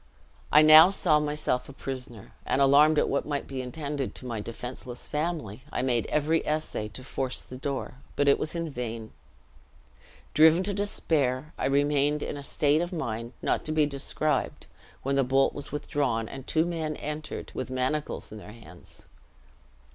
"I 0.51 0.63
now 0.63 0.89
saw 0.89 1.19
myself 1.19 1.69
a 1.69 1.73
prisoner; 1.73 2.33
and 2.43 2.59
alarmed 2.59 2.97
at 2.97 3.07
what 3.07 3.23
might 3.23 3.45
be 3.45 3.61
intended 3.61 4.15
to 4.15 4.25
my 4.25 4.39
defenseless 4.39 5.07
family, 5.07 5.61
I 5.71 5.83
made 5.83 6.07
every 6.07 6.43
essay 6.43 6.87
to 6.87 7.03
force 7.03 7.43
the 7.43 7.55
door, 7.55 7.97
but 8.15 8.27
it 8.27 8.39
was 8.39 8.55
in 8.55 8.71
vain. 8.71 9.13
Driven 10.33 10.63
to 10.63 10.73
despair, 10.73 11.53
I 11.55 11.65
remained 11.65 12.23
in 12.23 12.35
a 12.35 12.41
state 12.41 12.81
of 12.81 12.91
mind 12.91 13.33
not 13.43 13.63
to 13.65 13.71
be 13.71 13.85
described, 13.85 14.65
when 15.03 15.17
the 15.17 15.23
bolt 15.23 15.53
was 15.53 15.71
withdrawn, 15.71 16.27
and 16.27 16.47
two 16.47 16.65
men 16.65 16.95
entered, 16.95 17.51
with 17.53 17.69
manacles 17.69 18.31
in 18.31 18.39
their 18.39 18.53
hands. 18.53 19.05